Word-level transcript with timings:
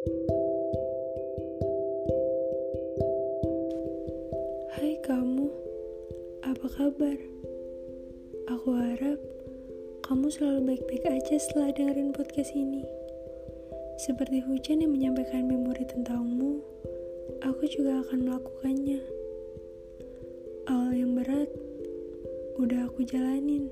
Hai 0.00 0.16
kamu, 5.04 5.44
apa 6.40 6.66
kabar? 6.72 7.20
Aku 8.48 8.80
harap 8.80 9.20
kamu 10.08 10.32
selalu 10.32 10.72
baik-baik 10.72 11.04
aja 11.04 11.36
setelah 11.36 11.76
dengerin 11.76 12.16
podcast 12.16 12.48
ini. 12.56 12.80
Seperti 14.00 14.40
hujan 14.40 14.80
yang 14.80 14.96
menyampaikan 14.96 15.44
memori 15.44 15.84
tentangmu, 15.84 16.64
aku 17.44 17.68
juga 17.68 18.00
akan 18.00 18.24
melakukannya. 18.24 19.04
Awal 20.64 20.96
yang 20.96 21.12
berat 21.12 21.52
udah 22.56 22.88
aku 22.88 23.04
jalanin 23.04 23.68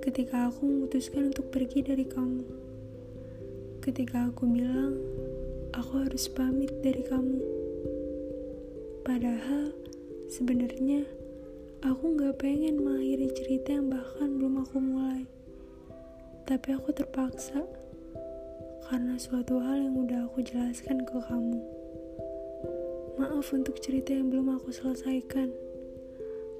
ketika 0.00 0.48
aku 0.48 0.64
memutuskan 0.64 1.28
untuk 1.28 1.52
pergi 1.52 1.84
dari 1.84 2.08
kamu. 2.08 2.67
Ketika 3.88 4.28
aku 4.28 4.44
bilang, 4.52 5.00
aku 5.72 6.04
harus 6.04 6.28
pamit 6.28 6.68
dari 6.84 7.00
kamu. 7.08 7.40
Padahal, 9.00 9.72
sebenarnya 10.28 11.08
aku 11.80 12.20
gak 12.20 12.36
pengen 12.36 12.84
mengakhiri 12.84 13.32
cerita 13.32 13.80
yang 13.80 13.88
bahkan 13.88 14.36
belum 14.36 14.60
aku 14.60 14.76
mulai. 14.76 15.24
Tapi 16.44 16.76
aku 16.76 16.92
terpaksa, 16.92 17.64
karena 18.92 19.16
suatu 19.16 19.56
hal 19.56 19.80
yang 19.80 19.96
udah 20.04 20.28
aku 20.28 20.44
jelaskan 20.44 21.08
ke 21.08 21.16
kamu. 21.24 21.56
Maaf 23.16 23.56
untuk 23.56 23.80
cerita 23.80 24.12
yang 24.12 24.28
belum 24.28 24.52
aku 24.52 24.68
selesaikan, 24.68 25.48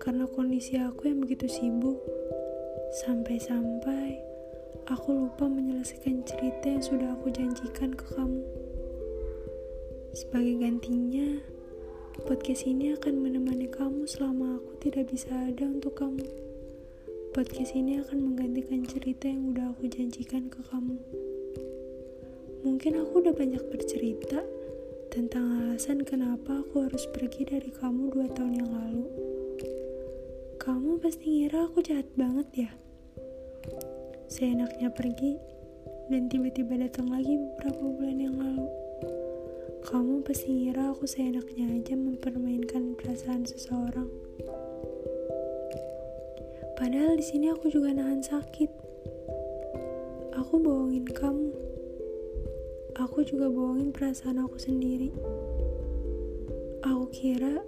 karena 0.00 0.24
kondisi 0.32 0.80
aku 0.80 1.12
yang 1.12 1.20
begitu 1.20 1.44
sibuk 1.44 2.00
Sampai-sampai 3.04 4.27
aku 4.88 5.08
lupa 5.12 5.44
menyelesaikan 5.44 6.24
cerita 6.24 6.64
yang 6.64 6.84
sudah 6.84 7.08
aku 7.12 7.28
janjikan 7.28 7.92
ke 7.92 8.06
kamu. 8.16 8.40
Sebagai 10.16 10.64
gantinya, 10.64 11.44
podcast 12.24 12.64
ini 12.64 12.96
akan 12.96 13.20
menemani 13.20 13.68
kamu 13.68 14.08
selama 14.08 14.56
aku 14.56 14.80
tidak 14.80 15.12
bisa 15.12 15.28
ada 15.30 15.68
untuk 15.68 15.94
kamu. 15.94 16.24
Podcast 17.36 17.76
ini 17.76 18.00
akan 18.00 18.32
menggantikan 18.32 18.82
cerita 18.88 19.28
yang 19.28 19.52
udah 19.52 19.76
aku 19.76 19.86
janjikan 19.92 20.48
ke 20.48 20.64
kamu. 20.72 20.96
Mungkin 22.64 22.98
aku 22.98 23.22
udah 23.22 23.36
banyak 23.36 23.62
bercerita 23.70 24.42
tentang 25.12 25.62
alasan 25.62 26.02
kenapa 26.02 26.64
aku 26.64 26.88
harus 26.88 27.06
pergi 27.12 27.46
dari 27.46 27.70
kamu 27.70 28.10
dua 28.10 28.26
tahun 28.32 28.64
yang 28.64 28.70
lalu. 28.72 29.06
Kamu 30.58 30.98
pasti 30.98 31.28
ngira 31.28 31.70
aku 31.70 31.84
jahat 31.84 32.08
banget 32.18 32.48
ya. 32.66 32.70
Seenaknya 34.28 34.92
pergi, 34.92 35.40
dan 36.12 36.28
tiba-tiba 36.28 36.76
datang 36.76 37.08
lagi 37.08 37.34
beberapa 37.34 37.80
bulan 37.80 38.18
yang 38.20 38.36
lalu. 38.36 38.68
Kamu 39.88 40.22
pasti 40.22 40.52
ngira 40.52 40.92
aku 40.92 41.08
seenaknya 41.08 41.72
aja 41.72 41.96
mempermainkan 41.96 42.94
perasaan 42.94 43.48
seseorang. 43.48 44.06
Padahal 46.78 47.16
di 47.18 47.24
sini 47.24 47.50
aku 47.50 47.72
juga 47.72 47.90
nahan 47.90 48.22
sakit. 48.22 48.70
Aku 50.38 50.60
bohongin 50.62 51.08
kamu. 51.08 51.50
Aku 53.00 53.24
juga 53.24 53.50
bohongin 53.50 53.90
perasaan 53.90 54.38
aku 54.44 54.60
sendiri. 54.60 55.10
Aku 56.86 57.10
kira 57.10 57.64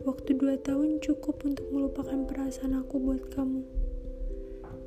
Waktu 0.00 0.40
dua 0.40 0.56
tahun 0.56 1.04
cukup 1.04 1.44
untuk 1.44 1.68
melupakan 1.68 2.24
perasaan 2.24 2.72
aku 2.72 2.96
buat 2.96 3.20
kamu. 3.36 3.60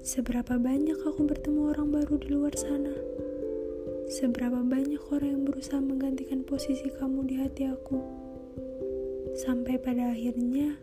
Seberapa 0.04 0.60
banyak 0.60 1.00
aku 1.00 1.24
bertemu 1.24 1.72
orang 1.72 1.96
baru 1.96 2.20
di 2.20 2.36
luar 2.36 2.52
sana? 2.60 2.92
Seberapa 4.12 4.60
banyak 4.60 5.00
orang 5.16 5.32
yang 5.32 5.44
berusaha 5.48 5.80
menggantikan 5.80 6.44
posisi 6.44 6.92
kamu 6.92 7.24
di 7.24 7.40
hati 7.40 7.72
aku? 7.72 8.04
Sampai 9.32 9.80
pada 9.80 10.12
akhirnya, 10.12 10.76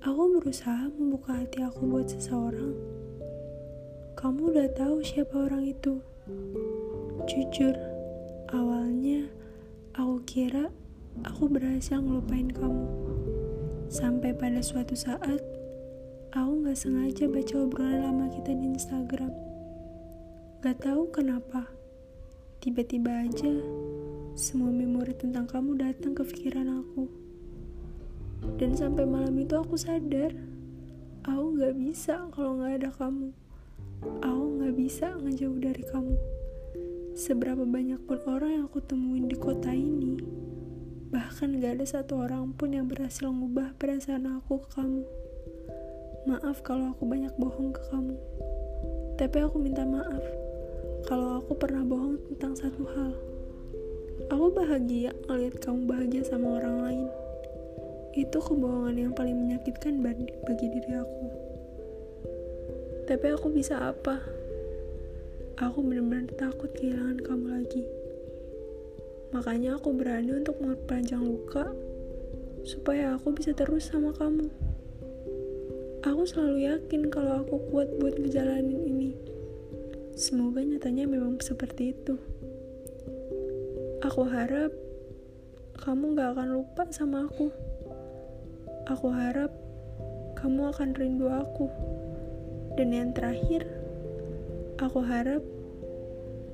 aku 0.00 0.40
berusaha 0.40 0.88
membuka 0.96 1.36
hati 1.36 1.68
aku 1.68 1.84
buat 1.84 2.08
seseorang. 2.08 2.72
Kamu 4.16 4.48
udah 4.48 4.72
tahu 4.72 5.04
siapa 5.04 5.36
orang 5.36 5.76
itu. 5.76 6.00
Jujur, 7.28 7.76
awalnya 8.56 9.28
aku 9.92 10.24
kira 10.24 10.72
aku 11.28 11.52
berhasil 11.52 12.00
ngelupain 12.00 12.48
kamu. 12.56 12.88
Sampai 13.92 14.32
pada 14.32 14.64
suatu 14.64 14.96
saat, 14.96 15.44
aku 16.36 16.68
gak 16.68 16.76
sengaja 16.76 17.24
baca 17.32 17.54
obrolan 17.64 18.04
lama 18.04 18.28
kita 18.28 18.52
di 18.52 18.68
Instagram. 18.76 19.32
Gak 20.60 20.84
tahu 20.84 21.08
kenapa, 21.08 21.64
tiba-tiba 22.60 23.24
aja 23.24 23.56
semua 24.36 24.68
memori 24.68 25.16
tentang 25.16 25.48
kamu 25.48 25.80
datang 25.80 26.12
ke 26.12 26.28
pikiran 26.28 26.68
aku. 26.68 27.08
Dan 28.60 28.76
sampai 28.76 29.08
malam 29.08 29.32
itu 29.40 29.56
aku 29.56 29.80
sadar, 29.80 30.36
aku 31.24 31.56
gak 31.56 31.72
bisa 31.72 32.28
kalau 32.36 32.60
gak 32.60 32.84
ada 32.84 32.90
kamu. 32.92 33.32
Aku 34.20 34.44
gak 34.60 34.74
bisa 34.76 35.16
ngejauh 35.16 35.56
dari 35.56 35.88
kamu. 35.88 36.20
Seberapa 37.16 37.64
banyak 37.64 38.04
pun 38.04 38.20
orang 38.28 38.60
yang 38.60 38.64
aku 38.68 38.84
temuin 38.84 39.24
di 39.24 39.40
kota 39.40 39.72
ini, 39.72 40.20
Bahkan 41.06 41.64
gak 41.64 41.80
ada 41.80 41.86
satu 41.88 42.28
orang 42.28 42.52
pun 42.52 42.76
yang 42.76 42.92
berhasil 42.92 43.24
mengubah 43.32 43.72
perasaan 43.80 44.28
aku 44.36 44.60
ke 44.68 44.68
kamu. 44.76 45.25
Maaf 46.26 46.58
kalau 46.66 46.90
aku 46.90 47.06
banyak 47.06 47.30
bohong 47.38 47.70
ke 47.70 47.78
kamu. 47.86 48.18
Tapi 49.14 49.46
aku 49.46 49.62
minta 49.62 49.86
maaf 49.86 50.26
kalau 51.06 51.38
aku 51.38 51.54
pernah 51.54 51.86
bohong 51.86 52.18
tentang 52.34 52.58
satu 52.58 52.82
hal. 52.98 53.14
Aku 54.34 54.50
bahagia 54.50 55.14
ngeliat 55.30 55.62
kamu 55.62 55.86
bahagia 55.86 56.26
sama 56.26 56.58
orang 56.58 56.76
lain. 56.82 57.06
Itu 58.18 58.42
kebohongan 58.42 58.98
yang 58.98 59.12
paling 59.14 59.38
menyakitkan 59.38 60.02
bagi 60.02 60.66
diri 60.66 60.92
aku. 60.98 61.26
Tapi 63.06 63.26
aku 63.30 63.46
bisa 63.54 63.78
apa? 63.94 64.18
Aku 65.62 65.78
benar-benar 65.78 66.26
takut 66.34 66.74
kehilangan 66.74 67.22
kamu 67.22 67.46
lagi. 67.54 67.86
Makanya 69.30 69.78
aku 69.78 69.94
berani 69.94 70.42
untuk 70.42 70.58
memperpanjang 70.58 71.22
luka 71.22 71.70
supaya 72.66 73.14
aku 73.14 73.30
bisa 73.30 73.54
terus 73.54 73.86
sama 73.86 74.10
kamu. 74.10 74.50
Aku 76.06 76.22
selalu 76.22 76.70
yakin 76.70 77.10
kalau 77.10 77.42
aku 77.42 77.58
kuat 77.66 77.90
buat 77.98 78.14
ngejalanin 78.14 78.78
ini. 78.78 79.10
Semoga 80.14 80.62
nyatanya 80.62 81.02
memang 81.02 81.42
seperti 81.42 81.98
itu. 81.98 82.14
Aku 84.06 84.22
harap 84.22 84.70
kamu 85.82 86.14
gak 86.14 86.38
akan 86.38 86.62
lupa 86.62 86.86
sama 86.94 87.26
aku. 87.26 87.50
Aku 88.86 89.10
harap 89.10 89.50
kamu 90.38 90.70
akan 90.70 90.94
rindu 90.94 91.26
aku. 91.26 91.66
Dan 92.78 92.94
yang 92.94 93.10
terakhir, 93.10 93.66
aku 94.78 95.02
harap 95.02 95.42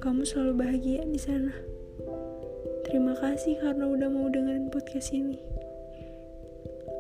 kamu 0.01 0.25
selalu 0.25 0.65
bahagia 0.65 1.05
di 1.05 1.21
sana. 1.21 1.53
Terima 2.89 3.13
kasih 3.21 3.61
karena 3.61 3.85
udah 3.85 4.09
mau 4.09 4.33
dengerin 4.33 4.73
podcast 4.73 5.13
ini. 5.13 5.37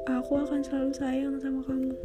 Aku 0.05 0.37
akan 0.37 0.61
selalu 0.61 0.93
sayang 0.93 1.41
sama 1.41 1.65
kamu. 1.65 1.97